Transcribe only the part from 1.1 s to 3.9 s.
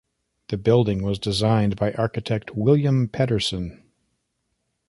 designed by architect William Pedersen.